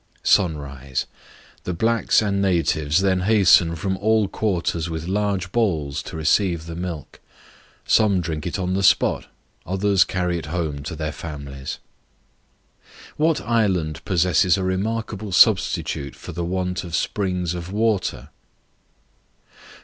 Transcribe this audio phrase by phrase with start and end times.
[0.23, 1.05] Sunrise;
[1.63, 6.73] the blacks and natives then hasten from all quarters with large bowls to receive the
[6.75, 7.19] milk;
[7.85, 9.27] some drink it on the spot,
[9.63, 11.77] others carry it home to their families.
[13.17, 18.29] What island possesses a remarkable substitute for the want of springs of Water?